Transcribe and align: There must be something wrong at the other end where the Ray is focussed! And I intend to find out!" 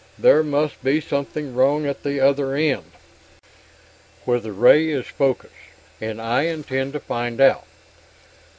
There 0.17 0.41
must 0.41 0.83
be 0.83 0.99
something 0.99 1.53
wrong 1.53 1.85
at 1.85 2.01
the 2.01 2.19
other 2.19 2.55
end 2.55 2.91
where 4.25 4.39
the 4.39 4.51
Ray 4.51 4.89
is 4.89 5.05
focussed! 5.05 5.53
And 6.01 6.19
I 6.19 6.45
intend 6.47 6.93
to 6.93 6.99
find 6.99 7.39
out!" 7.39 7.67